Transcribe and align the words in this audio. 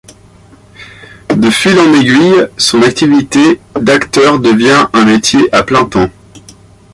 De 1.35 1.51
fil 1.51 1.77
en 1.77 1.93
aiguille, 1.93 2.47
son 2.57 2.81
activité 2.81 3.59
d'acteur 3.79 4.39
devient 4.39 4.87
un 4.93 5.05
métier 5.05 5.47
à 5.53 5.61
plein 5.61 5.85
temps. 5.85 6.09